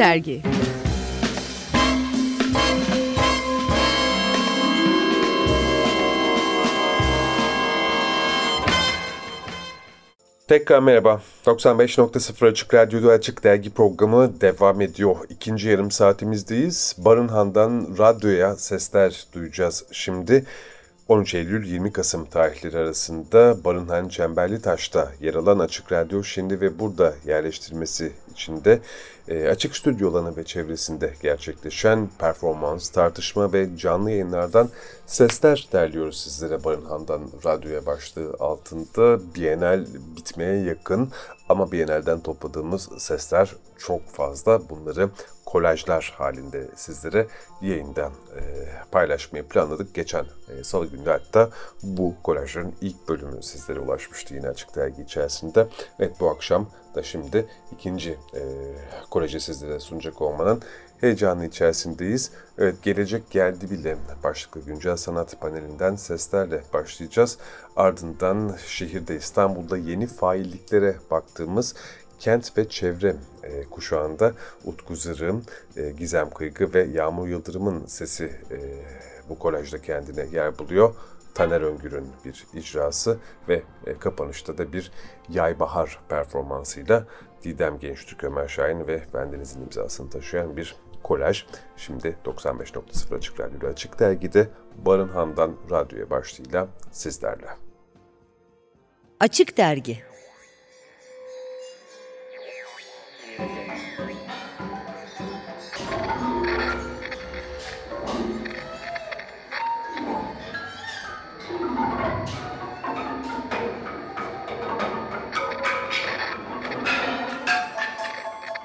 Dergi 0.00 0.42
Tekrar 10.48 10.80
merhaba. 10.80 11.22
95.0 11.46 12.50
Açık 12.50 12.74
Radyo'da 12.74 13.12
Açık 13.12 13.44
Dergi 13.44 13.70
programı 13.70 14.40
devam 14.40 14.80
ediyor. 14.80 15.16
İkinci 15.28 15.68
yarım 15.68 15.90
saatimizdeyiz. 15.90 16.96
Barınhan'dan 16.98 17.88
radyoya 17.98 18.56
sesler 18.56 19.26
duyacağız 19.34 19.84
şimdi. 19.92 20.44
13 21.10 21.34
Eylül 21.34 21.66
20 21.66 21.92
Kasım 21.92 22.24
tarihleri 22.24 22.78
arasında 22.78 23.64
Barınhan 23.64 24.08
Çemberli 24.08 24.62
Taş'ta 24.62 25.12
yer 25.20 25.34
alan 25.34 25.58
Açık 25.58 25.92
Radyo 25.92 26.22
şimdi 26.22 26.60
ve 26.60 26.78
burada 26.78 27.14
yerleştirmesi 27.26 28.12
içinde 28.32 28.80
e, 29.30 29.48
açık 29.48 29.76
stüdyo 29.76 30.10
alanı 30.10 30.36
ve 30.36 30.44
çevresinde 30.44 31.14
gerçekleşen 31.22 32.08
performans, 32.18 32.88
tartışma 32.88 33.52
ve 33.52 33.76
canlı 33.76 34.10
yayınlardan 34.10 34.68
sesler 35.06 35.68
derliyoruz 35.72 36.20
sizlere 36.20 36.64
Barınhan'dan 36.64 37.22
radyoya 37.44 37.86
başlığı 37.86 38.34
altında. 38.40 39.34
Bienal 39.34 39.86
bitmeye 40.16 40.62
yakın 40.62 41.10
ama 41.48 41.72
Bienal'den 41.72 42.20
topladığımız 42.20 42.88
sesler 42.98 43.54
çok 43.78 44.08
fazla. 44.08 44.68
Bunları 44.68 45.10
kolajlar 45.46 46.14
halinde 46.18 46.68
sizlere 46.76 47.26
yayından 47.62 48.12
e, 48.36 48.42
paylaşmayı 48.92 49.44
planladık. 49.44 49.94
Geçen 49.94 50.24
e, 50.48 50.64
salı 50.64 50.86
günü 50.86 51.08
hatta 51.08 51.50
bu 51.82 52.14
kolajların 52.22 52.74
ilk 52.80 53.08
bölümü 53.08 53.42
sizlere 53.42 53.80
ulaşmıştı 53.80 54.34
yine 54.34 54.48
açık 54.48 54.76
dergi 54.76 55.02
içerisinde. 55.02 55.68
Evet 55.98 56.12
bu 56.20 56.30
akşam 56.30 56.68
da 56.94 57.02
şimdi 57.02 57.46
ikinci 57.72 58.10
e, 58.10 58.42
koleji 59.10 59.40
sizlere 59.40 59.80
sunacak 59.80 60.22
olmanın 60.22 60.62
heyecanı 61.00 61.46
içerisindeyiz. 61.46 62.30
Evet 62.58 62.82
gelecek 62.82 63.30
geldi 63.30 63.70
bile 63.70 63.96
başlıklı 64.24 64.60
güncel 64.60 64.96
sanat 64.96 65.40
panelinden 65.40 65.96
seslerle 65.96 66.62
başlayacağız. 66.72 67.38
Ardından 67.76 68.56
şehirde 68.66 69.16
İstanbul'da 69.16 69.76
yeni 69.76 70.06
failliklere 70.06 70.96
baktığımız 71.10 71.74
kent 72.18 72.58
ve 72.58 72.68
çevre 72.68 73.16
e, 73.42 73.64
kuşağında 73.64 74.32
Utku 74.64 74.96
Zırım, 74.96 75.44
e, 75.76 75.90
Gizem 75.90 76.30
Kıygı 76.30 76.74
ve 76.74 76.82
Yağmur 76.82 77.28
Yıldırım'ın 77.28 77.86
sesi 77.86 78.24
e, 78.24 78.58
bu 79.28 79.38
kolajda 79.38 79.82
kendine 79.82 80.26
yer 80.32 80.58
buluyor. 80.58 80.94
Taner 81.34 81.60
Öngür'ün 81.60 82.06
bir 82.24 82.46
icrası 82.54 83.18
ve 83.48 83.62
e, 83.86 83.98
kapanışta 83.98 84.58
da 84.58 84.72
bir 84.72 84.92
Yay 85.28 85.60
Bahar 85.60 86.00
performansıyla 86.08 87.06
Didem 87.42 87.78
Gençtürk 87.78 88.24
Ömer 88.24 88.48
Şahin 88.48 88.86
ve 88.86 89.02
bendenizin 89.14 89.62
imzasını 89.62 90.10
taşıyan 90.10 90.56
bir 90.56 90.76
kolaj. 91.02 91.46
Şimdi 91.76 92.16
95.0 92.24 93.16
Açık 93.16 93.40
Radyo'da 93.40 93.66
Açık 93.66 93.98
Dergi'de 93.98 94.48
Barınhan'dan 94.76 95.56
radyoya 95.70 96.10
başlığıyla 96.10 96.68
sizlerle. 96.92 97.48
Açık 99.20 99.56
Dergi 99.56 100.09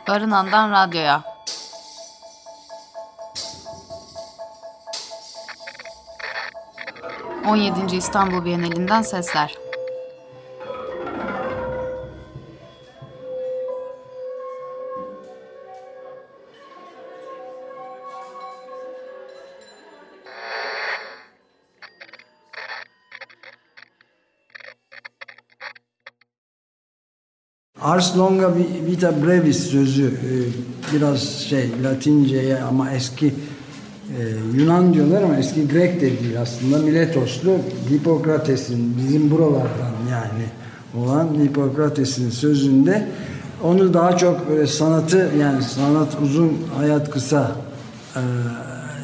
Barınan'dan 0.08 0.72
radyoya. 0.72 1.24
On 7.48 7.56
yedinci 7.56 7.98
İstanbul 7.98 8.46
Bienalinden 8.46 9.02
sesler. 9.02 9.65
Ars 27.96 28.18
longa 28.18 28.52
vita 28.88 29.14
brevis 29.26 29.68
sözü 29.68 30.06
e, 30.06 30.34
biraz 30.94 31.22
şey 31.24 31.70
Latinceye 31.84 32.62
ama 32.64 32.92
eski 32.92 33.28
e, 33.28 33.32
Yunan 34.58 34.94
diyorlar 34.94 35.22
ama 35.22 35.38
eski 35.38 35.68
Grek 35.68 35.96
de 35.96 36.02
değil 36.02 36.42
aslında. 36.42 36.78
Miletoslu 36.78 37.52
Hipokrates'in 37.90 38.98
bizim 38.98 39.32
buralardan 39.32 39.94
yani 40.12 40.46
olan 40.98 41.28
Hipokrates'in 41.44 42.30
sözünde. 42.30 43.08
Onu 43.64 43.94
daha 43.94 44.18
çok 44.18 44.42
sanatı 44.68 45.32
yani 45.40 45.64
sanat 45.64 46.18
uzun 46.24 46.58
hayat 46.78 47.10
kısa 47.10 47.56
e, 48.16 48.22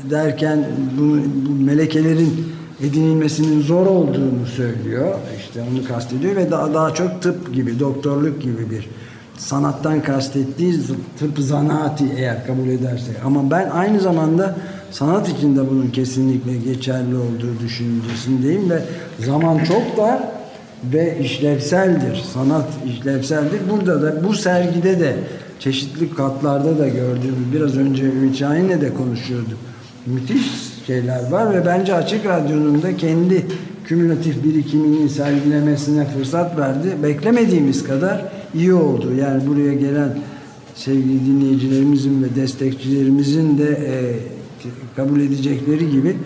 derken 0.10 0.66
bunu, 1.00 1.22
bu 1.46 1.64
melekelerin 1.64 2.54
edinilmesinin 2.84 3.62
zor 3.62 3.88
olduğunu 3.88 4.46
söylüyor. 4.56 5.16
İşte 5.40 5.62
onu 5.72 5.88
kastediyor 5.88 6.36
ve 6.36 6.52
daha 6.52 6.74
daha 6.74 6.94
çok 6.94 7.22
tıp 7.22 7.54
gibi, 7.54 7.80
doktorluk 7.80 8.42
gibi 8.42 8.70
bir 8.70 8.90
sanattan 9.38 10.04
kastettiği 10.04 10.76
tıp 11.20 11.40
zanaati 11.40 12.06
eğer 12.18 12.48
kabul 12.48 12.68
edersek. 12.68 13.16
Ama 13.26 13.52
ben 13.52 13.70
aynı 13.70 14.00
zamanda 14.00 14.56
sanat 14.92 15.30
içinde 15.30 15.70
bunun 15.70 15.88
kesinlikle 15.88 16.58
geçerli 16.58 17.16
olduğu 17.16 17.60
düşüncesindeyim 17.64 18.70
ve 18.70 18.84
zaman 19.20 19.58
çok 19.58 19.98
dar 19.98 20.20
ve 20.84 21.20
işlevseldir. 21.20 22.24
Sanat 22.34 22.68
işlevseldir. 22.86 23.60
Burada 23.70 24.02
da 24.02 24.24
bu 24.28 24.34
sergide 24.34 25.00
de 25.00 25.16
çeşitli 25.60 26.16
katlarda 26.16 26.80
da 26.80 26.88
gördüğümüz 26.88 27.54
biraz 27.54 27.78
önce 27.78 28.04
Ümit 28.04 28.38
Şahin'le 28.38 28.82
de 28.82 28.94
konuşuyorduk. 28.94 29.58
Müthiş 30.06 30.71
şeyler 30.92 31.32
var 31.32 31.54
ve 31.54 31.66
bence 31.66 31.96
Açık 31.96 32.26
Radyo'nun 32.26 32.82
da 32.82 32.98
kendi 32.98 33.46
kümülatif 33.86 34.44
birikimini 34.44 35.10
sergilemesine 35.10 36.06
fırsat 36.06 36.58
verdi. 36.58 36.88
Beklemediğimiz 37.04 37.84
kadar 37.84 38.26
iyi 38.54 38.74
oldu. 38.74 39.14
Yani 39.14 39.48
buraya 39.48 39.74
gelen 39.74 40.18
sevgili 40.76 41.26
dinleyicilerimizin 41.26 42.24
ve 42.24 42.36
destekçilerimizin 42.36 43.58
de 43.58 43.70
e, 43.70 43.96
kabul 44.96 45.20
edecekleri 45.20 45.92
gibi 45.92 46.18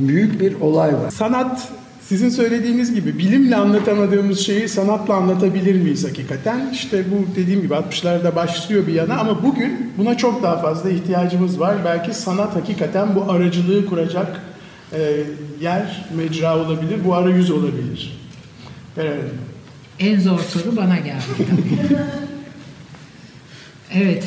büyük 0.00 0.40
bir 0.40 0.60
olay 0.60 0.94
var. 0.94 1.10
Sanat 1.10 1.68
sizin 2.08 2.28
söylediğiniz 2.28 2.94
gibi 2.94 3.18
bilimle 3.18 3.56
anlatamadığımız 3.56 4.40
şeyi 4.40 4.68
sanatla 4.68 5.14
anlatabilir 5.14 5.74
miyiz 5.74 6.04
hakikaten? 6.04 6.70
İşte 6.72 7.04
bu 7.10 7.36
dediğim 7.36 7.62
gibi 7.62 7.74
60'larda 7.74 8.36
başlıyor 8.36 8.86
bir 8.86 8.92
yana 8.92 9.18
ama 9.18 9.42
bugün 9.42 9.92
buna 9.98 10.16
çok 10.16 10.42
daha 10.42 10.58
fazla 10.58 10.90
ihtiyacımız 10.90 11.60
var. 11.60 11.76
Belki 11.84 12.14
sanat 12.14 12.56
hakikaten 12.56 13.14
bu 13.14 13.32
aracılığı 13.32 13.86
kuracak 13.86 14.40
e, 14.92 15.16
yer, 15.60 16.04
mecra 16.16 16.58
olabilir, 16.58 17.04
bu 17.04 17.14
arayüz 17.14 17.50
olabilir. 17.50 18.18
Beraber. 18.96 19.24
En 19.98 20.20
zor 20.20 20.40
soru 20.40 20.76
bana 20.76 20.96
geldi 20.96 21.22
tabii. 21.36 21.98
evet, 23.94 24.24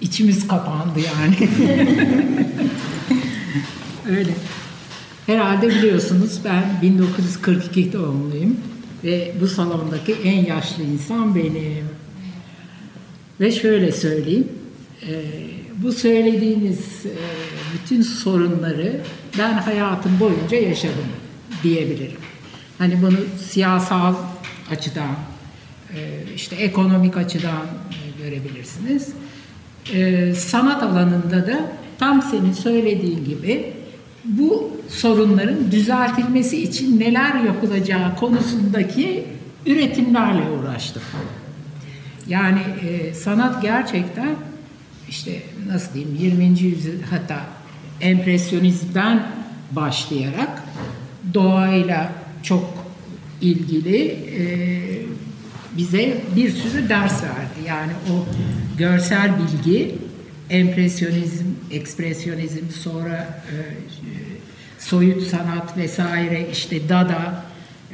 içimiz 0.00 0.48
kapandı 0.48 1.00
yani. 1.00 1.48
Öyle. 4.18 4.30
Herhalde 5.30 5.68
biliyorsunuz 5.68 6.40
ben 6.44 6.64
1942 6.82 7.92
doğumluyum 7.92 8.56
ve 9.04 9.32
bu 9.40 9.46
salondaki 9.46 10.12
en 10.12 10.44
yaşlı 10.44 10.82
insan 10.82 11.34
benim. 11.34 11.88
Ve 13.40 13.52
şöyle 13.52 13.92
söyleyeyim, 13.92 14.48
e, 15.08 15.22
bu 15.76 15.92
söylediğiniz 15.92 17.06
e, 17.06 17.14
bütün 17.74 18.02
sorunları 18.02 19.00
ben 19.38 19.52
hayatım 19.52 20.20
boyunca 20.20 20.56
yaşadım 20.56 21.06
diyebilirim. 21.62 22.20
Hani 22.78 23.02
bunu 23.02 23.18
siyasal 23.48 24.14
açıdan, 24.70 25.14
e, 25.94 25.98
işte 26.34 26.56
ekonomik 26.56 27.16
açıdan 27.16 27.66
görebilirsiniz. 28.18 29.08
Sanat 30.38 30.82
alanında 30.82 31.46
da 31.46 31.72
tam 31.98 32.22
senin 32.22 32.52
söylediğin 32.52 33.24
gibi 33.24 33.79
bu 34.24 34.76
sorunların 34.88 35.70
düzeltilmesi 35.72 36.62
için 36.62 37.00
neler 37.00 37.34
yapılacağı 37.34 38.16
konusundaki 38.16 39.24
üretimlerle 39.66 40.42
uğraştım. 40.50 41.02
Yani 42.28 42.60
e, 42.60 43.14
sanat 43.14 43.62
gerçekten 43.62 44.34
işte 45.08 45.42
nasıl 45.66 45.94
diyeyim 45.94 46.16
20. 46.20 46.44
yüzyıl 46.44 47.02
hatta 47.10 47.40
empresyonizmden 48.00 49.26
başlayarak 49.72 50.62
doğayla 51.34 52.12
çok 52.42 52.64
ilgili 53.40 54.06
e, 54.06 54.42
bize 55.76 56.20
bir 56.36 56.50
sürü 56.50 56.88
ders 56.88 57.22
verdi. 57.22 57.68
Yani 57.68 57.92
o 58.10 58.26
görsel 58.78 59.30
bilgi, 59.38 59.94
empresyonizm, 60.50 61.44
ekspresyonizm, 61.70 62.70
sonra 62.82 63.42
e, 63.50 63.54
soyut 64.78 65.22
sanat 65.22 65.76
vesaire, 65.76 66.48
işte 66.52 66.88
Dada, 66.88 67.44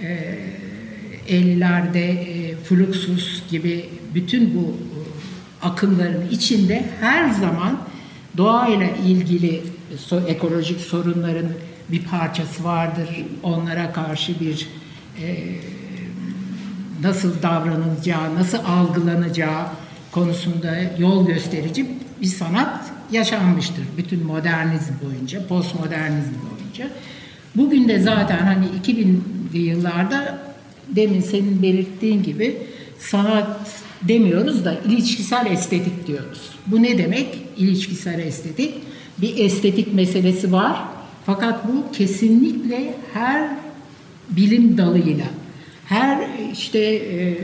e, 0.03 0.39
50'lerde 1.29 1.99
e, 1.99 2.57
Fluxus 2.57 3.43
gibi 3.51 3.89
bütün 4.15 4.55
bu 4.55 4.61
e, 4.61 4.99
akımların 5.67 6.29
içinde 6.31 6.85
her 7.01 7.31
zaman 7.31 7.79
doğayla 8.37 8.89
ilgili 9.07 9.63
so, 9.99 10.21
ekolojik 10.21 10.81
sorunların 10.81 11.49
bir 11.89 12.05
parçası 12.05 12.65
vardır. 12.65 13.09
Onlara 13.43 13.93
karşı 13.93 14.41
bir 14.41 14.69
e, 15.23 15.37
nasıl 17.03 17.43
davranılacağı, 17.43 18.35
nasıl 18.35 18.59
algılanacağı 18.59 19.67
konusunda 20.13 20.77
yol 20.99 21.27
gösterici 21.27 21.87
bir 22.21 22.27
sanat 22.27 22.85
yaşanmıştır. 23.13 23.85
Bütün 23.97 24.25
modernizm 24.25 24.93
boyunca, 25.05 25.47
postmodernizm 25.47 26.35
boyunca. 26.51 26.89
Bugün 27.57 27.89
de 27.89 27.99
zaten 28.01 28.39
hani 28.39 28.67
2000'li 28.85 29.59
yıllarda 29.59 30.39
demin 30.89 31.21
senin 31.21 31.63
belirttiğin 31.63 32.23
gibi 32.23 32.57
sanat 32.99 33.61
demiyoruz 34.03 34.65
da 34.65 34.75
ilişkisel 34.89 35.47
estetik 35.47 36.07
diyoruz. 36.07 36.51
Bu 36.67 36.83
ne 36.83 36.99
demek? 36.99 37.39
İlişkisel 37.57 38.19
estetik. 38.19 38.75
Bir 39.19 39.45
estetik 39.45 39.95
meselesi 39.95 40.53
var. 40.53 40.83
Fakat 41.27 41.69
bu 41.69 41.93
kesinlikle 41.93 42.95
her 43.13 43.51
bilim 44.31 44.79
dalıyla, 44.79 45.27
her 45.85 46.29
işte 46.53 46.79
e, 46.79 47.39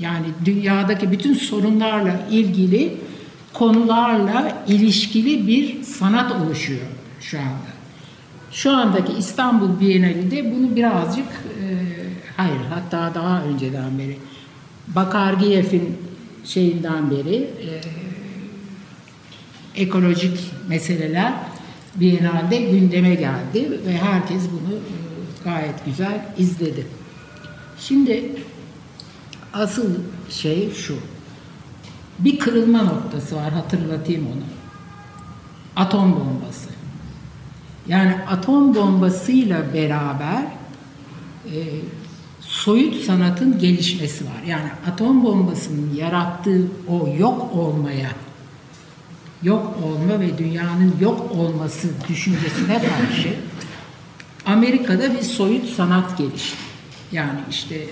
yani 0.00 0.26
dünyadaki 0.44 1.10
bütün 1.10 1.34
sorunlarla 1.34 2.20
ilgili 2.30 2.92
konularla 3.52 4.64
ilişkili 4.68 5.46
bir 5.46 5.82
sanat 5.82 6.32
oluşuyor 6.32 6.86
şu 7.20 7.38
anda. 7.38 7.72
Şu 8.52 8.70
andaki 8.70 9.12
İstanbul 9.12 9.80
Bienalinde 9.80 10.52
bunu 10.52 10.76
birazcık 10.76 11.26
e, 11.26 11.64
hayır 12.36 12.60
hatta 12.74 13.14
daha 13.14 13.42
önceden 13.42 13.98
beri 13.98 14.18
Bakargiyev'in 14.88 15.98
şeyinden 16.44 17.10
beri 17.10 17.34
e, 17.36 17.80
ekolojik 19.82 20.38
meseleler 20.68 21.32
Biennale'de 21.94 22.56
gündeme 22.56 23.14
geldi 23.14 23.80
ve 23.86 23.92
herkes 23.92 24.42
bunu 24.50 24.74
e, 24.74 24.94
gayet 25.44 25.84
güzel 25.84 26.26
izledi. 26.38 26.86
Şimdi 27.78 28.30
asıl 29.52 29.90
şey 30.30 30.74
şu. 30.74 30.96
Bir 32.24 32.38
kırılma 32.38 32.82
noktası 32.82 33.36
var 33.36 33.52
hatırlatayım 33.52 34.26
onu. 34.26 34.42
Atom 35.76 36.12
bombası. 36.12 36.68
Yani 37.88 38.16
atom 38.28 38.74
bombasıyla 38.74 39.74
beraber 39.74 40.42
e, 41.46 41.58
soyut 42.40 43.04
sanatın 43.04 43.58
gelişmesi 43.58 44.24
var. 44.24 44.42
Yani 44.46 44.68
atom 44.92 45.24
bombasının 45.24 45.94
yarattığı 45.94 46.66
o 46.88 47.08
yok 47.18 47.56
olmaya, 47.56 48.10
yok 49.42 49.76
olma 49.84 50.20
ve 50.20 50.38
dünyanın 50.38 50.94
yok 51.00 51.32
olması 51.32 51.88
düşüncesine 52.08 52.78
karşı 52.78 53.34
Amerika'da 54.46 55.14
bir 55.14 55.22
soyut 55.22 55.68
sanat 55.68 56.18
gelişti. 56.18 56.56
Yani 57.12 57.40
işte 57.50 57.74
e, 57.74 57.88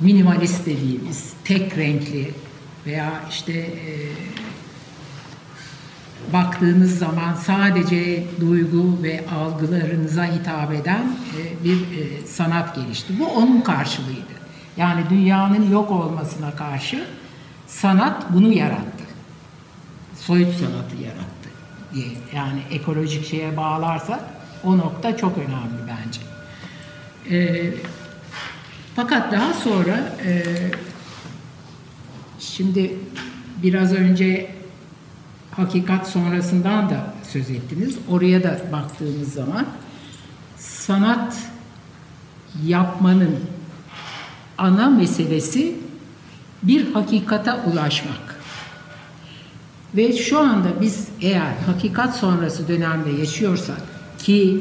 minimalist 0.00 0.66
dediğimiz 0.66 1.32
tek 1.44 1.78
renkli 1.78 2.34
veya 2.86 3.12
işte 3.30 3.52
e, 3.52 3.92
baktığınız 6.32 6.98
zaman 6.98 7.34
sadece 7.34 8.24
duygu 8.40 9.02
ve 9.02 9.24
algılarınıza 9.40 10.24
hitap 10.24 10.72
eden 10.72 11.16
e, 11.38 11.64
bir 11.64 11.76
e, 11.76 12.26
sanat 12.26 12.74
gelişti. 12.74 13.12
Bu 13.18 13.26
onun 13.26 13.60
karşılığıydı. 13.60 14.40
Yani 14.76 15.02
dünyanın 15.10 15.70
yok 15.70 15.90
olmasına 15.90 16.50
karşı 16.50 17.04
sanat 17.66 18.32
bunu 18.32 18.52
yarattı. 18.52 19.04
Soyut 20.20 20.54
sanatı 20.54 20.96
yarattı 20.96 21.48
diye. 21.94 22.08
Yani 22.34 22.60
ekolojik 22.70 23.26
şeye 23.26 23.56
bağlarsak 23.56 24.20
o 24.64 24.78
nokta 24.78 25.16
çok 25.16 25.38
önemli 25.38 25.80
bence. 25.88 26.20
E, 27.36 27.70
fakat 28.96 29.32
daha 29.32 29.52
sonra 29.52 30.16
e, 30.24 30.44
şimdi 32.38 32.98
biraz 33.62 33.92
önce 33.92 34.50
hakikat 35.50 36.08
sonrasından 36.08 36.90
da 36.90 37.14
söz 37.22 37.50
ettiniz. 37.50 37.94
Oraya 38.08 38.42
da 38.42 38.60
baktığımız 38.72 39.32
zaman 39.32 39.66
sanat 40.56 41.36
yapmanın 42.66 43.40
ana 44.58 44.90
meselesi 44.90 45.74
bir 46.62 46.92
hakikate 46.92 47.52
ulaşmak. 47.52 48.40
Ve 49.96 50.12
şu 50.12 50.38
anda 50.38 50.80
biz 50.80 51.08
eğer 51.20 51.52
hakikat 51.66 52.16
sonrası 52.16 52.68
dönemde 52.68 53.10
yaşıyorsak 53.10 53.80
ki 54.18 54.60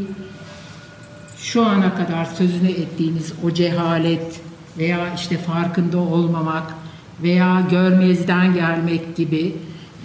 şu 1.41 1.65
ana 1.65 1.95
kadar 1.95 2.25
sözünü 2.25 2.69
ettiğiniz 2.69 3.33
o 3.43 3.51
cehalet 3.51 4.41
veya 4.77 5.13
işte 5.15 5.37
farkında 5.37 5.97
olmamak 5.97 6.73
veya 7.23 7.67
görmezden 7.71 8.53
gelmek 8.53 9.15
gibi 9.15 9.55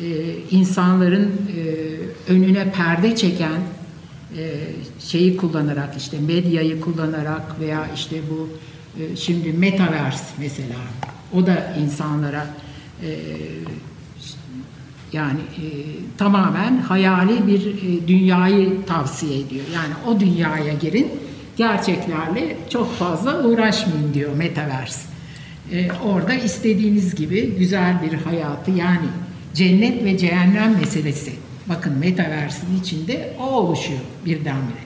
e, 0.03 0.37
insanların 0.51 1.33
e, 1.57 2.33
önüne 2.33 2.73
perde 2.73 3.17
çeken 3.17 3.61
e, 4.39 4.61
şeyi 4.99 5.37
kullanarak 5.37 5.97
işte 5.97 6.21
medyayı 6.21 6.81
kullanarak 6.81 7.61
veya 7.61 7.87
işte 7.95 8.17
bu 8.31 8.49
e, 9.03 9.17
şimdi 9.17 9.53
metaverse 9.53 10.25
mesela 10.39 10.77
o 11.33 11.47
da 11.47 11.75
insanlara 11.81 12.47
e, 13.03 13.09
yani 15.13 15.41
e, 15.41 15.67
tamamen 16.19 16.79
hayali 16.79 17.47
bir 17.47 17.67
e, 17.67 18.09
dünyayı 18.09 18.87
tavsiye 18.87 19.41
ediyor. 19.41 19.65
Yani 19.75 19.95
o 20.07 20.21
dünyaya 20.21 20.75
girin, 20.75 21.09
gerçeklerle 21.57 22.57
çok 22.71 22.95
fazla 22.95 23.45
uğraşmayın 23.45 24.15
diyor 24.15 24.35
Metaverse. 24.37 25.01
E, 25.73 25.89
orada 25.93 26.35
istediğiniz 26.35 27.15
gibi 27.15 27.57
güzel 27.59 28.03
bir 28.03 28.13
hayatı 28.13 28.71
yani 28.71 29.07
cennet 29.55 30.05
ve 30.05 30.19
cehennem 30.19 30.79
meselesi. 30.79 31.33
Bakın 31.67 31.99
Metaverse'in 31.99 32.81
içinde 32.81 33.37
o 33.41 33.43
oluşuyor 33.43 34.01
birdenbire. 34.27 34.85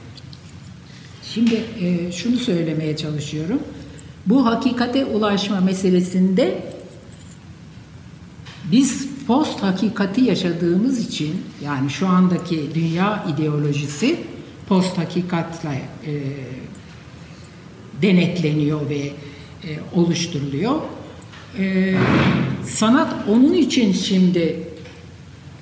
Şimdi 1.23 1.55
e, 1.81 2.13
şunu 2.13 2.37
söylemeye 2.37 2.97
çalışıyorum. 2.97 3.61
Bu 4.27 4.47
hakikate 4.47 5.05
ulaşma 5.05 5.61
meselesinde 5.61 6.63
biz 8.73 9.09
post 9.27 9.63
hakikati 9.63 10.21
yaşadığımız 10.21 11.09
için 11.09 11.43
yani 11.65 11.91
şu 11.91 12.09
andaki 12.09 12.75
dünya 12.75 13.27
ideolojisi 13.35 14.21
post 14.69 14.99
hakikatle 14.99 15.83
e, 16.07 16.13
denetleniyor 18.03 18.91
ve 18.91 18.99
e, 18.99 19.13
oluşturuluyor. 19.95 20.81
E, 21.59 21.95
sanat 22.67 23.15
onun 23.29 23.53
için 23.53 23.93
şimdi 23.93 24.57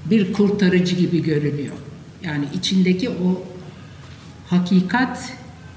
bir 0.05 0.33
kurtarıcı 0.33 0.97
gibi 0.97 1.23
görünüyor. 1.23 1.75
Yani 2.23 2.45
içindeki 2.55 3.09
o 3.11 3.43
hakikat 4.51 5.33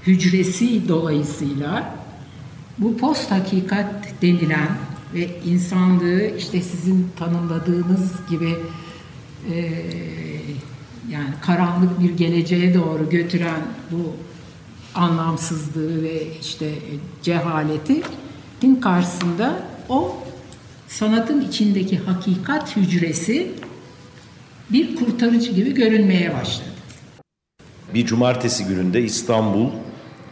hücresi 0.08 0.88
dolayısıyla 0.88 1.96
bu 2.78 2.98
post 2.98 3.32
hakikat 3.32 4.22
denilen 4.22 4.70
ve 5.14 5.30
insanlığı 5.46 6.38
işte 6.38 6.62
sizin 6.62 7.08
tanımladığınız 7.20 8.12
gibi 8.30 8.56
e, 9.54 9.84
yani 11.12 11.30
karanlık 11.42 12.00
bir 12.00 12.18
geleceğe 12.18 12.74
doğru 12.74 13.10
götüren 13.10 13.62
bu 13.92 14.16
anlamsızlığı 14.96 16.04
ve 16.04 16.38
işte 16.42 16.72
cehaleti 17.24 18.02
din 18.62 18.76
karşısında 18.76 19.60
o 19.90 20.18
sanatın 20.88 21.42
içindeki 21.42 21.98
hakikat 21.98 22.76
hücresi 22.78 23.52
bir 24.70 24.96
kurtarıcı 24.96 25.52
gibi 25.52 25.74
görünmeye 25.74 26.34
başladı. 26.34 26.70
Bir 27.94 28.06
cumartesi 28.06 28.66
gününde 28.66 29.02
İstanbul 29.02 29.70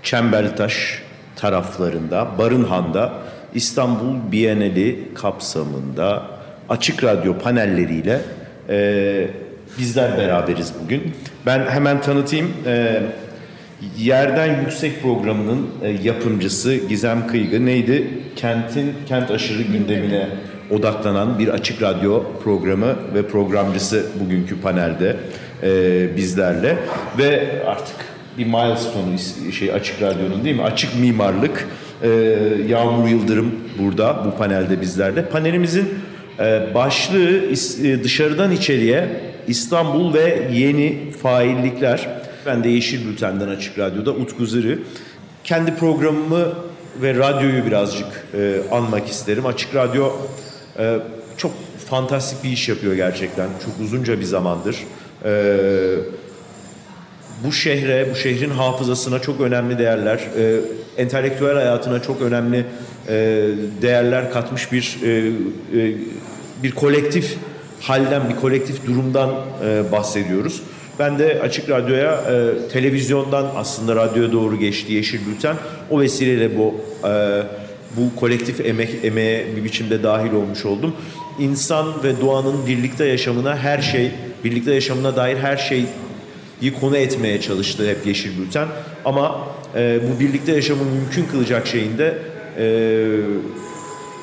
Çembertaş 0.04 1.04
taraflarında 1.36 2.38
Barınhan'da 2.38 3.14
İstanbul 3.54 4.32
Bienali 4.32 5.12
kapsamında 5.16 6.28
açık 6.70 7.04
radyo 7.04 7.38
panelleriyle 7.40 8.22
e, 8.70 9.30
bizler 9.80 10.18
beraberiz 10.18 10.74
bugün. 10.84 11.14
Ben 11.46 11.66
hemen 11.66 12.02
tanıtayım. 12.02 12.52
E, 12.66 13.02
Yerden 13.98 14.62
Yüksek 14.62 15.02
programının 15.02 15.68
e, 15.84 15.90
yapımcısı 16.04 16.76
Gizem 16.76 17.28
Kıygı 17.28 17.66
neydi? 17.66 18.08
Kentin 18.36 18.94
kent 19.08 19.32
aşırı 19.32 19.62
gündemine 19.62 20.28
odaklanan 20.72 21.40
bir 21.40 21.48
açık 21.48 21.82
radyo 21.82 22.24
programı 22.44 22.96
ve 23.14 23.28
programcısı 23.28 24.06
bugünkü 24.20 24.62
panelde 24.62 25.16
e, 25.64 26.18
bizlerle 26.18 26.78
ve 27.18 27.48
artık 27.68 27.96
bir 28.38 28.46
milestone 28.46 29.18
şey 29.52 29.74
açık 29.74 30.02
radyonun 30.02 30.44
değil 30.44 30.56
mi? 30.56 30.64
Açık 30.64 31.00
mimarlık 31.00 31.68
e, 32.04 32.10
Yağmur 32.68 33.08
Yıldırım 33.08 33.56
burada 33.80 34.26
bu 34.26 34.38
panelde 34.38 34.82
bizlerle. 34.82 35.26
Panelimizin 35.26 35.90
e, 36.40 36.74
başlığı 36.74 37.42
e, 37.88 38.04
dışarıdan 38.04 38.52
içeriye 38.52 39.08
İstanbul 39.48 40.14
ve 40.14 40.50
yeni 40.54 41.12
faillikler. 41.12 42.10
Ben 42.46 42.64
de 42.64 42.70
Yeşil 42.70 43.08
Bülten'den 43.08 43.48
Açık 43.48 43.80
Radyo'da 43.80 44.12
Utku 44.12 44.46
Zırı. 44.46 44.80
Kendi 45.44 45.76
programımı 45.76 46.54
ve 47.02 47.14
radyoyu 47.16 47.66
birazcık 47.66 48.28
e, 48.34 48.58
anmak 48.72 49.08
isterim. 49.08 49.46
Açık 49.46 49.76
Radyo 49.76 50.12
e, 50.80 50.98
çok 51.38 51.52
fantastik 51.90 52.44
bir 52.44 52.50
iş 52.50 52.70
yapıyor 52.70 52.94
gerçekten. 52.94 53.48
Çok 53.66 53.86
uzunca 53.86 54.20
bir 54.20 54.26
zamandır. 54.26 54.78
E, 55.26 55.56
bu 57.44 57.52
şehre, 57.52 58.08
bu 58.12 58.16
şehrin 58.16 58.50
hafızasına 58.50 59.20
çok 59.20 59.42
önemli 59.42 59.78
değerler, 59.78 60.18
e, 60.18 60.60
entelektüel 60.98 61.56
hayatına 61.56 62.02
çok 62.02 62.22
önemli 62.22 62.66
e, 63.08 63.14
değerler 63.82 64.32
katmış 64.32 64.72
bir 64.72 65.00
e, 65.04 65.28
e, 65.80 65.96
bir 66.64 66.72
kolektif 66.72 67.38
halden, 67.82 68.30
bir 68.30 68.36
kolektif 68.36 68.88
durumdan 68.88 69.30
e, 69.66 69.92
bahsediyoruz. 69.92 70.62
Ben 71.00 71.20
de 71.20 71.42
Açık 71.42 71.70
Radyo'ya 71.70 72.12
e, 72.14 72.68
televizyondan 72.68 73.48
aslında 73.56 73.96
radyoya 73.96 74.32
doğru 74.32 74.60
geçti 74.60 74.94
Yeşil 74.94 75.20
Bülten. 75.28 75.56
O 75.90 76.02
vesileyle 76.02 76.58
bu 76.58 76.76
e, 77.08 77.42
bu 77.98 78.20
kolektif 78.20 78.66
emek 78.66 78.90
emeğe 79.04 79.46
bir 79.56 79.64
biçimde 79.64 80.04
dahil 80.04 80.32
olmuş 80.32 80.66
oldum. 80.66 80.96
İnsan 81.40 82.04
ve 82.04 82.22
doğanın 82.22 82.68
birlikte 82.68 83.06
yaşamına 83.06 83.58
her 83.58 83.82
şey, 83.82 84.12
birlikte 84.44 84.74
yaşamına 84.74 85.16
dair 85.16 85.38
her 85.38 85.58
şeyi 85.58 85.86
konu 86.82 86.98
etmeye 86.98 87.42
çalıştı 87.42 87.90
hep 87.90 88.08
Yeşil 88.08 88.42
Bülten. 88.42 88.68
Ama 89.06 89.48
e, 89.76 90.00
bu 90.04 90.20
birlikte 90.20 90.52
yaşamı 90.52 90.84
mümkün 90.84 91.26
kılacak 91.32 91.68
şeyinde 91.68 92.18
e, 92.58 92.66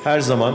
her 0.04 0.20
zaman 0.20 0.54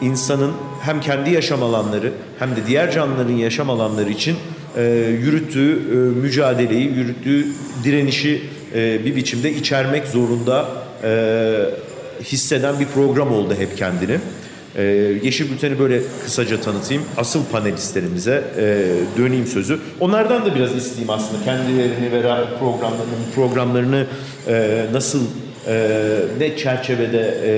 insanın 0.00 0.52
hem 0.82 1.00
kendi 1.00 1.30
yaşam 1.30 1.62
alanları 1.62 2.12
hem 2.38 2.50
de 2.50 2.66
diğer 2.66 2.90
canlıların 2.90 3.32
yaşam 3.32 3.70
alanları 3.70 4.10
için 4.10 4.36
e, 4.76 4.82
yürüttüğü 5.20 5.72
e, 5.72 5.94
mücadeleyi, 6.20 6.92
yürüttüğü 6.92 7.46
direnişi 7.84 8.42
e, 8.74 9.04
bir 9.04 9.16
biçimde 9.16 9.52
içermek 9.52 10.06
zorunda 10.06 10.68
e, 11.04 11.10
hisseden 12.22 12.80
bir 12.80 12.86
program 12.86 13.32
oldu 13.32 13.54
hep 13.58 13.76
kendini. 13.76 14.18
Ee, 14.76 14.82
Yeşil 15.22 15.50
Bülten'i 15.50 15.78
böyle 15.78 16.00
kısaca 16.24 16.60
tanıtayım. 16.60 17.02
Asıl 17.16 17.44
panelistlerimize 17.44 18.44
e, 18.56 18.86
döneyim 19.18 19.46
sözü. 19.46 19.78
Onlardan 20.00 20.46
da 20.46 20.54
biraz 20.54 20.76
isteyeyim 20.76 21.10
aslında. 21.10 21.44
Kendilerini 21.44 22.12
ve 22.12 22.22
programlarını, 22.58 23.30
programlarını 23.34 24.06
e, 24.48 24.86
nasıl 24.92 25.22
e, 25.66 25.98
ne 26.38 26.56
çerçevede 26.56 27.38
e, 27.44 27.52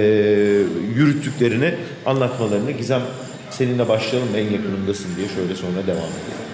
yürüttüklerini 0.97 1.75
anlatmalarını. 2.07 2.71
Gizem 2.71 3.03
seninle 3.51 3.89
başlayalım 3.89 4.37
en 4.37 4.51
yakınındasın 4.51 5.17
diye 5.17 5.29
şöyle 5.29 5.55
sonra 5.55 5.87
devam 5.87 5.99
edelim. 5.99 6.47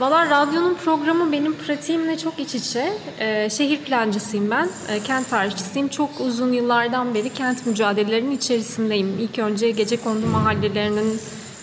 Valla 0.00 0.30
radyonun 0.30 0.74
programı 0.74 1.32
benim 1.32 1.54
pratiğimle 1.54 2.18
çok 2.18 2.38
iç 2.38 2.54
içe. 2.54 2.92
Ee, 3.18 3.50
şehir 3.50 3.78
plancısıyım 3.78 4.50
ben, 4.50 4.68
ee, 4.88 5.00
kent 5.00 5.30
tarihçisiyim. 5.30 5.88
Çok 5.88 6.20
uzun 6.20 6.52
yıllardan 6.52 7.14
beri 7.14 7.32
kent 7.32 7.66
mücadelelerinin 7.66 8.36
içerisindeyim. 8.36 9.18
İlk 9.20 9.38
önce 9.38 9.70
gece 9.70 9.96
kondu 9.96 10.26
mahallelerinin 10.26 11.20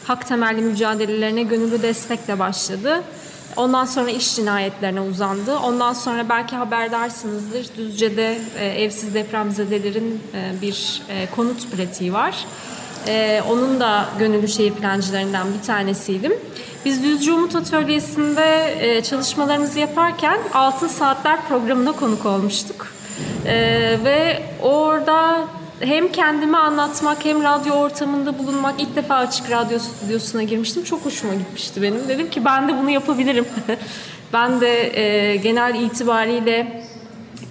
hak 0.07 0.27
temelli 0.27 0.61
mücadelelerine 0.61 1.43
gönüllü 1.43 1.81
destekle 1.81 2.39
başladı. 2.39 3.03
Ondan 3.55 3.85
sonra 3.85 4.09
iş 4.09 4.35
cinayetlerine 4.35 5.01
uzandı. 5.01 5.57
Ondan 5.57 5.93
sonra 5.93 6.29
belki 6.29 6.55
haberdarsınızdır. 6.55 7.67
Düzce'de 7.77 8.37
e, 8.59 8.65
evsiz 8.65 9.13
depremzedelerin 9.13 10.21
e, 10.33 10.61
bir 10.61 11.01
e, 11.09 11.27
konut 11.35 11.71
pratiği 11.71 12.13
var. 12.13 12.45
E, 13.07 13.41
onun 13.49 13.79
da 13.79 14.05
gönüllü 14.19 14.47
şehir 14.47 14.71
plancılarından 14.71 15.47
bir 15.53 15.67
tanesiydim. 15.67 16.33
Biz 16.85 17.03
Düzce 17.03 17.33
Umut 17.33 17.55
Atölyesi'nde 17.55 18.75
e, 18.79 19.03
çalışmalarımızı 19.03 19.79
yaparken 19.79 20.39
Altın 20.53 20.87
Saatler 20.87 21.47
programına 21.47 21.91
konuk 21.91 22.25
olmuştuk. 22.25 22.87
E, 23.45 23.55
ve 24.03 24.43
orada 24.61 25.47
hem 25.79 26.11
kendimi 26.11 26.57
anlatmak 26.57 27.25
hem 27.25 27.43
radyo 27.43 27.75
ortamında 27.75 28.39
bulunmak 28.39 28.81
ilk 28.81 28.95
defa 28.95 29.15
açık 29.15 29.51
radyo 29.51 29.79
stüdyosuna 29.79 30.43
girmiştim. 30.43 30.83
Çok 30.83 31.05
hoşuma 31.05 31.33
gitmişti 31.33 31.81
benim. 31.81 32.09
Dedim 32.09 32.29
ki 32.29 32.45
ben 32.45 32.67
de 32.67 32.77
bunu 32.77 32.89
yapabilirim. 32.89 33.45
ben 34.33 34.61
de 34.61 34.99
e, 34.99 35.35
genel 35.35 35.75
itibariyle 35.75 36.83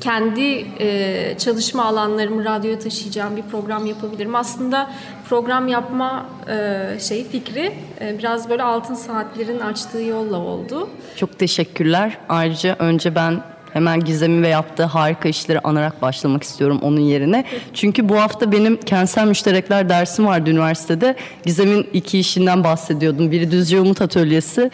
kendi 0.00 0.66
e, 0.80 1.38
çalışma 1.38 1.84
alanlarımı 1.84 2.44
radyoya 2.44 2.78
taşıyacağım 2.78 3.36
bir 3.36 3.42
program 3.42 3.86
yapabilirim. 3.86 4.34
Aslında 4.34 4.90
program 5.30 5.68
yapma 5.68 6.26
e, 6.48 6.98
şey 7.00 7.24
fikri 7.24 7.72
e, 8.00 8.18
biraz 8.18 8.50
böyle 8.50 8.62
altın 8.62 8.94
saatlerin 8.94 9.60
açtığı 9.60 10.02
yolla 10.02 10.36
oldu. 10.36 10.90
Çok 11.16 11.38
teşekkürler. 11.38 12.18
Ayrıca 12.28 12.76
önce 12.78 13.14
ben 13.14 13.42
Hemen 13.72 14.00
Gizem'i 14.00 14.42
ve 14.42 14.48
yaptığı 14.48 14.84
harika 14.84 15.28
işleri 15.28 15.60
anarak 15.60 16.02
başlamak 16.02 16.42
istiyorum 16.42 16.78
onun 16.82 17.00
yerine. 17.00 17.44
Çünkü 17.74 18.08
bu 18.08 18.20
hafta 18.20 18.52
benim 18.52 18.76
kentsel 18.76 19.26
müşterekler 19.26 19.88
dersim 19.88 20.26
vardı 20.26 20.50
üniversitede. 20.50 21.16
Gizem'in 21.44 21.88
iki 21.92 22.18
işinden 22.18 22.64
bahsediyordum. 22.64 23.30
Biri 23.30 23.50
Düzce 23.50 23.80
Umut 23.80 24.02
Atölyesi. 24.02 24.70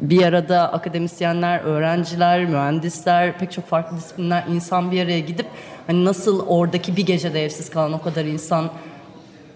Bir 0.00 0.22
arada 0.22 0.72
akademisyenler, 0.72 1.60
öğrenciler, 1.60 2.44
mühendisler, 2.44 3.38
pek 3.38 3.52
çok 3.52 3.66
farklı 3.66 3.96
disiplinler 3.96 4.44
insan 4.50 4.90
bir 4.90 5.02
araya 5.02 5.20
gidip 5.20 5.46
hani 5.86 6.04
nasıl 6.04 6.46
oradaki 6.46 6.96
bir 6.96 7.06
gecede 7.06 7.44
evsiz 7.44 7.70
kalan 7.70 7.92
o 7.92 8.02
kadar 8.02 8.24
insan 8.24 8.70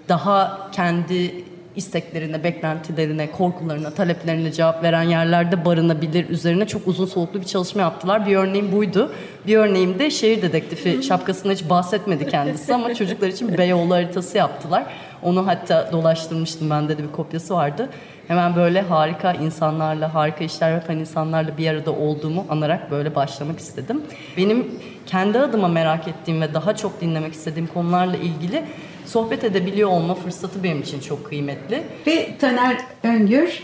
daha 0.09 0.71
kendi 0.73 1.45
isteklerine, 1.77 2.45
beklentilerine, 2.45 3.31
korkularına, 3.31 3.91
taleplerine 3.91 4.53
cevap 4.53 4.83
veren 4.83 5.03
yerlerde 5.03 5.65
barınabilir 5.65 6.29
üzerine 6.29 6.67
çok 6.67 6.89
uzun 6.89 7.07
soluklu 7.07 7.41
bir 7.41 7.47
çalışma 7.47 7.83
yaptılar. 7.83 8.27
Bir 8.27 8.37
örneğim 8.37 8.73
buydu. 8.73 9.13
Bir 9.47 9.57
örneğim 9.57 9.99
de 9.99 10.11
şehir 10.11 10.43
dedektifi 10.43 11.03
şapkasında 11.03 11.53
hiç 11.53 11.71
bahsetmedi 11.71 12.29
kendisi 12.29 12.75
ama 12.75 12.95
çocuklar 12.95 13.29
için 13.29 13.59
Beyoğlu 13.59 13.95
haritası 13.95 14.39
yaptılar. 14.39 14.85
Onu 15.23 15.47
hatta 15.47 15.89
dolaştırmıştım 15.93 16.71
bende 16.71 16.99
de 16.99 17.03
bir 17.03 17.13
kopyası 17.13 17.55
vardı. 17.55 17.89
Hemen 18.29 18.57
böyle 18.57 18.81
harika 18.81 19.33
insanlarla, 19.33 20.15
harika 20.15 20.45
işler 20.45 20.73
yapan 20.73 20.99
insanlarla 20.99 21.59
bir 21.59 21.69
arada 21.69 21.93
olduğumu 21.93 22.47
anarak 22.49 22.91
böyle 22.91 23.15
başlamak 23.15 23.59
istedim. 23.59 24.03
Benim 24.37 24.67
kendi 25.07 25.39
adıma 25.39 25.69
merak 25.69 26.09
ettiğim 26.09 26.41
ve 26.41 26.55
daha 26.55 26.77
çok 26.77 27.01
dinlemek 27.01 27.33
istediğim 27.33 27.67
konularla 27.67 28.17
ilgili 28.17 28.65
sohbet 29.07 29.45
edebiliyor 29.45 29.91
olma 29.91 30.15
fırsatı 30.15 30.63
benim 30.63 30.81
için 30.81 31.01
çok 31.01 31.27
kıymetli. 31.27 31.83
Ve 32.07 32.37
Taner 32.39 32.77
Öngör, 33.03 33.63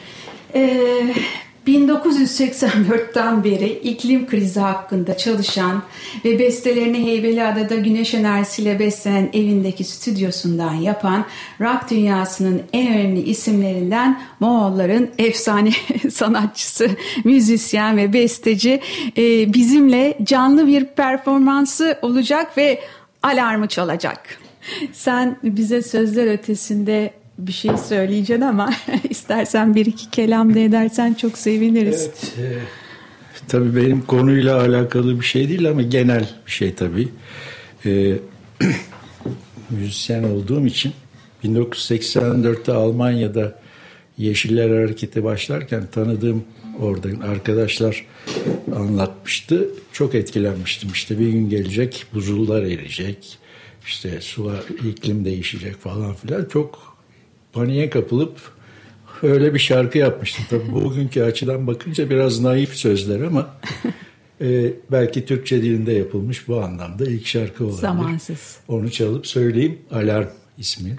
e, 0.54 1.14
1984'ten 1.66 3.44
beri 3.44 3.68
iklim 3.68 4.26
krizi 4.26 4.60
hakkında 4.60 5.16
çalışan 5.16 5.82
ve 6.24 6.38
bestelerini 6.38 7.06
Heybeliada'da 7.06 7.74
güneş 7.74 8.14
enerjisiyle 8.14 8.78
beslenen 8.78 9.30
evindeki 9.32 9.84
stüdyosundan 9.84 10.74
yapan 10.74 11.24
rock 11.60 11.90
dünyasının 11.90 12.62
en 12.72 12.94
önemli 12.94 13.20
isimlerinden 13.22 14.20
Moğolların 14.40 15.10
efsane 15.18 15.70
sanatçısı, 16.10 16.88
müzisyen 17.24 17.96
ve 17.96 18.12
besteci 18.12 18.80
e, 19.16 19.54
bizimle 19.54 20.18
canlı 20.22 20.66
bir 20.66 20.84
performansı 20.84 21.98
olacak 22.02 22.58
ve 22.58 22.80
alarmı 23.22 23.68
çalacak. 23.68 24.39
Sen 24.92 25.36
bize 25.42 25.82
sözler 25.82 26.32
ötesinde 26.32 27.10
bir 27.38 27.52
şey 27.52 27.76
söyleyeceksin 27.76 28.44
ama 28.44 28.74
istersen 29.10 29.74
bir 29.74 29.86
iki 29.86 30.10
kelam 30.10 30.54
da 30.54 30.58
edersen 30.58 31.14
çok 31.14 31.38
seviniriz. 31.38 32.10
Evet, 32.38 32.38
e, 32.38 32.58
tabii 33.48 33.76
benim 33.76 34.00
konuyla 34.02 34.60
alakalı 34.60 35.20
bir 35.20 35.24
şey 35.24 35.48
değil 35.48 35.68
ama 35.68 35.82
genel 35.82 36.28
bir 36.46 36.52
şey 36.52 36.74
tabii. 36.74 37.08
E, 37.86 38.16
müzisyen 39.70 40.22
olduğum 40.22 40.66
için 40.66 40.92
1984'te 41.44 42.72
Almanya'da 42.72 43.60
Yeşiller 44.18 44.70
Hareketi 44.70 45.24
başlarken 45.24 45.86
tanıdığım 45.92 46.44
oradan 46.80 47.20
arkadaşlar 47.20 48.06
anlatmıştı. 48.76 49.68
Çok 49.92 50.14
etkilenmiştim. 50.14 50.90
İşte 50.92 51.18
bir 51.18 51.28
gün 51.28 51.50
gelecek 51.50 52.06
buzullar 52.14 52.62
erecek 52.62 53.39
işte 53.90 54.20
su 54.20 54.52
iklim 54.88 55.24
değişecek 55.24 55.76
falan 55.76 56.14
filan 56.14 56.44
çok 56.44 56.96
paniğe 57.52 57.90
kapılıp 57.90 58.38
öyle 59.22 59.54
bir 59.54 59.58
şarkı 59.58 59.98
yapmıştım. 59.98 60.44
Tabii 60.50 60.72
bugünkü 60.72 61.22
açıdan 61.22 61.66
bakınca 61.66 62.10
biraz 62.10 62.40
naif 62.40 62.74
sözler 62.74 63.20
ama 63.20 63.54
e, 64.40 64.72
belki 64.92 65.26
Türkçe 65.26 65.62
dilinde 65.62 65.92
yapılmış 65.92 66.48
bu 66.48 66.62
anlamda 66.62 67.04
ilk 67.04 67.26
şarkı 67.26 67.64
olabilir. 67.64 67.80
Zamansız. 67.80 68.56
Onu 68.68 68.90
çalıp 68.90 69.26
söyleyeyim. 69.26 69.78
Alarm 69.90 70.28
ismi. 70.58 70.98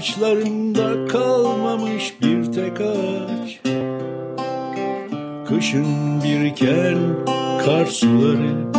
Yamaçlarında 0.00 1.06
kalmamış 1.08 2.14
bir 2.22 2.52
tek 2.52 2.80
ağaç. 2.80 3.60
Kışın 5.48 6.22
biriken 6.22 6.98
kar 7.64 7.86
suları. 7.86 8.72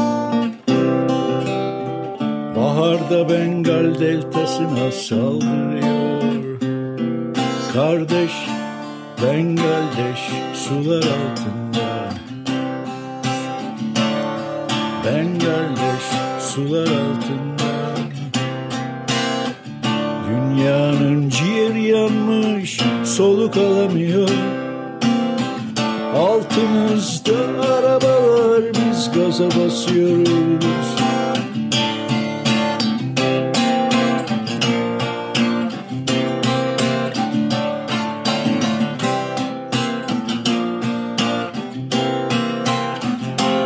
Baharda 2.55 3.29
Bengal 3.29 3.99
deltasına 3.99 4.91
saldırıyor. 4.91 6.21
Kardeş 7.73 8.33
Bengaldeş 9.23 10.19
sular 10.53 11.03
altında. 11.03 12.09
Bengaldeş 15.05 16.03
sular 16.39 16.87
altında 16.87 17.60
Dünyanın 20.61 21.29
ciğeri 21.29 21.87
yanmış 21.87 22.79
soluk 23.05 23.57
alamıyor. 23.57 24.29
Altımızda 26.15 27.33
arabalar 27.63 28.61
biz 28.73 29.11
gaza 29.11 29.47
basıyoruz 29.47 30.85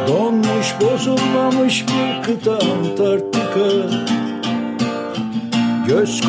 Donmuş 0.07 0.75
bozulmamış 0.81 1.85
bir 1.87 2.23
kıta 2.23 2.53
Antarktika. 2.53 4.05
Göz 5.87 6.21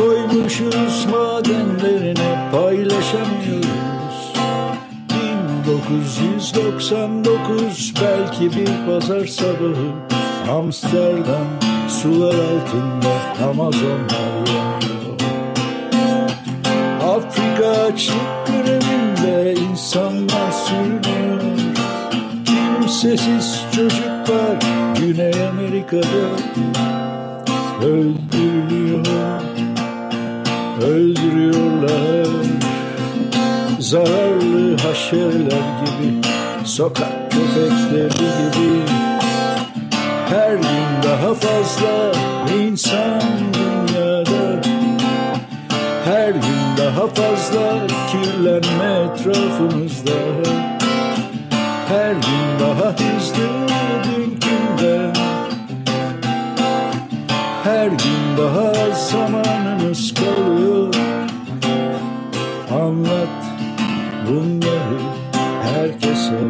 koymuşuz 0.46 1.04
madenlerine 1.04 2.50
paylaşamıyoruz. 2.52 4.32
1999 5.66 7.94
belki 8.02 8.56
bir 8.56 8.70
pazar 8.86 9.26
sabahı. 9.26 9.92
Amsterdam 10.50 11.46
sular 11.88 12.34
altında 12.34 13.12
Amazonlar 13.50 14.46
yanıyor. 14.46 15.20
Afrika 17.16 17.68
açlık 17.68 18.46
grevinde 18.46 19.54
insanlar 19.54 20.52
sürünüyor. 20.52 21.42
Kimsesiz 22.44 23.64
çocuklar 23.76 24.56
Güney 24.96 25.48
Amerika'da. 25.48 26.26
Öldürülüyor 27.82 28.75
Öldürüyorlar. 30.82 32.26
Zararlı 33.78 34.76
haşereler 34.76 35.66
gibi 35.80 36.20
Sokak 36.64 37.30
köpekleri 37.30 38.08
gibi. 38.08 38.82
Her 40.28 40.52
gün 40.52 41.02
daha 41.02 41.34
fazla 41.34 42.12
insan 42.60 43.20
dünyada. 43.54 44.62
Her 46.04 46.28
gün 46.30 46.76
daha 46.78 47.06
fazla 47.06 47.86
kirlenme 48.10 49.10
etrafımızda. 49.12 50.12
Her 51.88 52.12
gün 52.12 52.60
daha 52.60 52.90
hızlı 52.90 53.48
dünkünden 54.04 55.14
Her 57.64 57.86
gün 57.86 58.15
daha 58.36 58.68
az 58.68 59.10
zamanımız 59.10 60.14
kalıyor. 60.14 60.94
Anlat 62.74 63.28
bunları 64.28 65.00
herkese. 65.62 66.40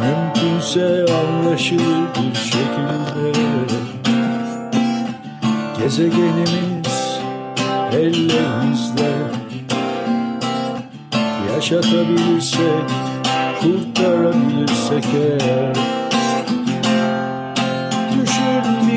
Mümkünse 0.00 1.04
anlaşılır 1.14 2.02
bir 2.16 2.34
şekilde. 2.34 3.32
Gezegenimiz 5.78 7.18
ellerimizde. 7.92 9.12
Yaşatabilirsek, 11.54 12.90
kurtarabilirsek 13.60 15.04
eğer 15.14 16.01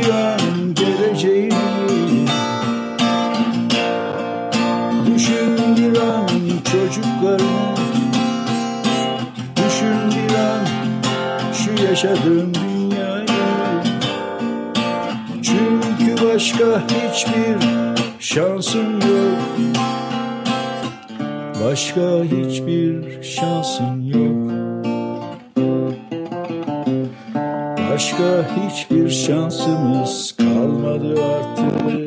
Düşün 0.06 0.12
bir 0.12 0.14
an 0.14 0.74
geleceğini 0.76 2.28
Düşün 5.06 5.58
bir 5.78 6.00
an 6.00 6.28
çocuklarını 6.72 7.76
Düşün 9.56 10.12
bir 10.12 10.36
an 10.36 10.66
şu 11.54 11.84
yaşadığın 11.84 12.54
dünyayı. 12.54 13.26
Çünkü 15.44 16.26
başka 16.26 16.66
hiçbir 16.88 17.68
şansın 18.20 18.94
yok. 18.94 19.60
Başka 21.64 22.24
hiçbir 22.24 23.24
şansın 23.24 24.02
yok 24.02 24.65
Başka 28.06 28.46
hiçbir 28.56 29.10
şansımız 29.10 30.36
kalmadı 30.38 31.24
artık 31.24 32.05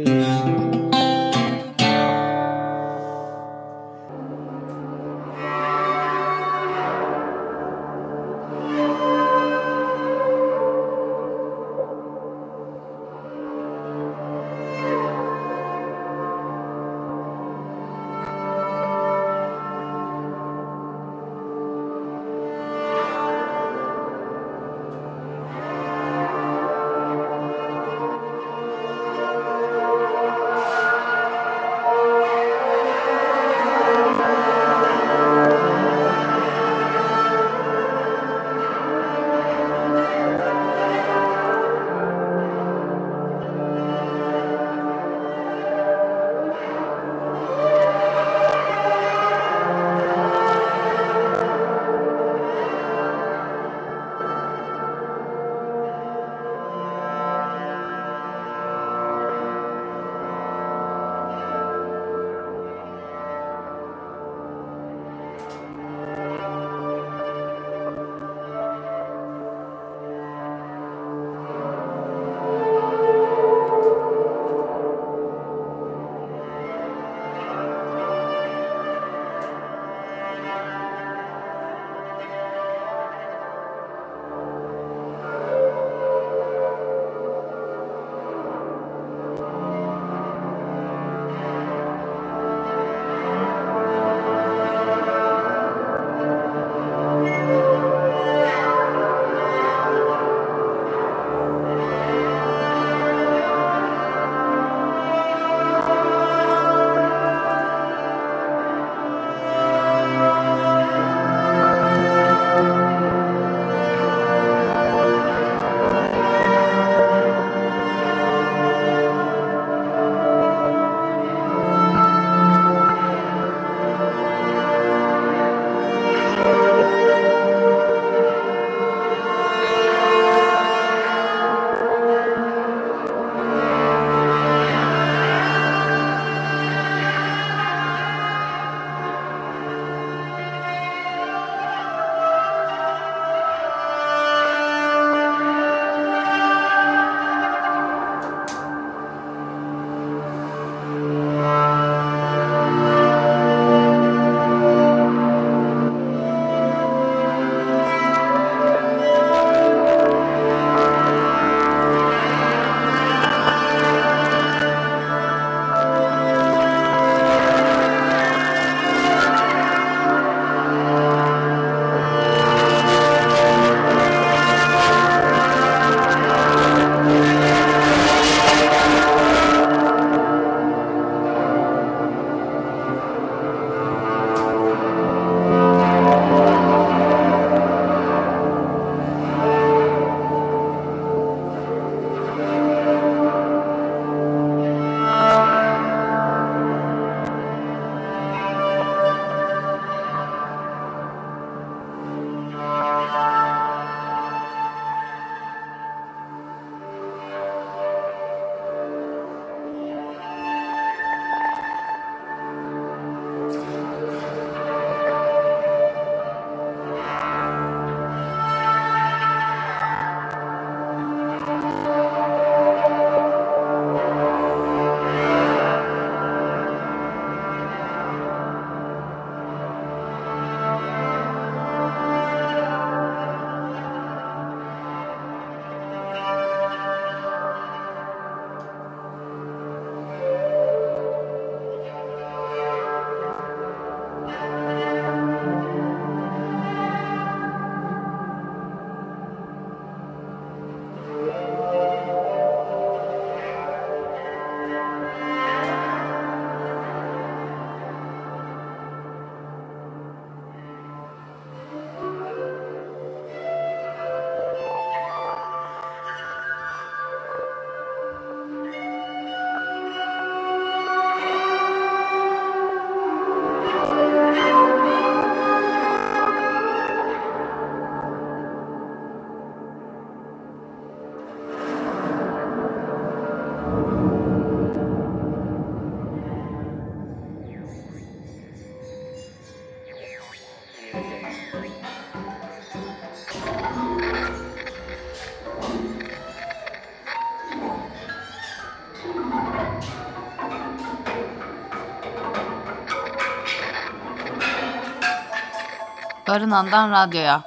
Barınan'dan 306.28 306.90
radyoya. 306.90 307.42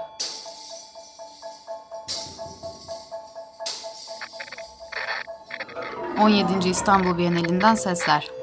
...17. 6.18 6.70
İstanbul 6.70 7.18
Bienalinden 7.18 7.76
sesler. 7.76 8.41